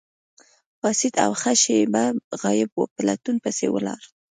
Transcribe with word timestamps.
پاڅید 0.79 1.15
او 1.25 1.31
ښه 1.41 1.53
شیبه 1.63 2.03
غایب 2.41 2.69
وو، 2.73 2.83
په 2.93 2.99
لټون 3.07 3.35
پسې 3.43 3.65
ولاړ. 3.71 4.01